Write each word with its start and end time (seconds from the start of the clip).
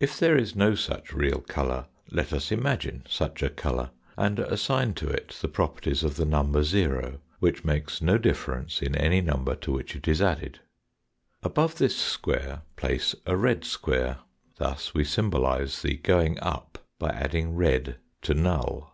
If 0.00 0.18
there 0.18 0.36
is 0.36 0.56
no 0.56 0.74
such 0.74 1.12
real 1.12 1.38
colour 1.38 1.86
let 2.10 2.32
us 2.32 2.50
imagine 2.50 3.04
such 3.08 3.44
a 3.44 3.48
colour, 3.48 3.90
and 4.16 4.40
assign 4.40 4.94
to 4.94 5.06
it 5.08 5.38
the 5.40 5.46
properties 5.46 6.02
of 6.02 6.16
the 6.16 6.24
number 6.24 6.64
zero, 6.64 7.20
which 7.38 7.64
makes 7.64 8.02
no 8.02 8.18
difference 8.18 8.82
in 8.82 8.96
any 8.96 9.20
number 9.20 9.54
to 9.54 9.70
which 9.70 9.94
it 9.94 10.08
is 10.08 10.20
added. 10.20 10.58
Above 11.44 11.78
this 11.78 11.96
square 11.96 12.62
place 12.74 13.14
a 13.24 13.36
red 13.36 13.64
square. 13.64 14.18
Thus 14.56 14.94
we 14.94 15.04
symbolise 15.04 15.80
the 15.80 15.94
going 15.96 16.40
up 16.40 16.78
by 16.98 17.10
adding 17.10 17.54
red 17.54 17.98
to 18.22 18.34
null. 18.34 18.92